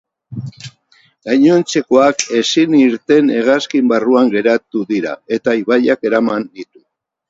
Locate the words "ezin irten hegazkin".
2.41-3.95